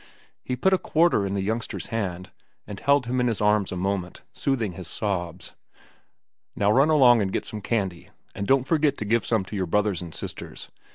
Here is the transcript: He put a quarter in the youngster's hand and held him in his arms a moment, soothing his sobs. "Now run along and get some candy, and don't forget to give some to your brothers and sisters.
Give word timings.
He 0.43 0.55
put 0.55 0.73
a 0.73 0.79
quarter 0.79 1.27
in 1.27 1.35
the 1.35 1.43
youngster's 1.43 1.85
hand 1.93 2.31
and 2.65 2.79
held 2.79 3.05
him 3.05 3.19
in 3.19 3.27
his 3.27 3.39
arms 3.39 3.71
a 3.71 3.77
moment, 3.77 4.23
soothing 4.33 4.71
his 4.71 4.87
sobs. 4.87 5.53
"Now 6.55 6.71
run 6.71 6.89
along 6.89 7.21
and 7.21 7.31
get 7.31 7.45
some 7.45 7.61
candy, 7.61 8.09
and 8.33 8.47
don't 8.47 8.65
forget 8.67 8.97
to 8.97 9.05
give 9.05 9.27
some 9.27 9.45
to 9.45 9.55
your 9.55 9.67
brothers 9.67 10.01
and 10.01 10.11
sisters. 10.15 10.69